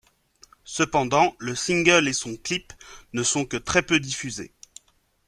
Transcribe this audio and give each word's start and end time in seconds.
Cependant, 0.65 1.35
le 1.37 1.53
single 1.53 2.07
et 2.07 2.13
son 2.13 2.35
clip 2.35 2.73
ne 3.13 3.21
sont 3.21 3.45
que 3.45 3.55
très 3.57 3.83
peu 3.83 3.99
diffusés. 3.99 4.51